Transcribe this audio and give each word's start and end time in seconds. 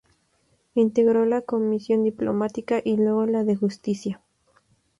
Integró 0.73 1.25
la 1.27 1.41
comisión 1.41 2.03
diplomática 2.03 2.81
y 2.83 2.97
luego 2.97 3.27
la 3.27 3.43
de 3.43 3.55
Justicia. 3.55 4.19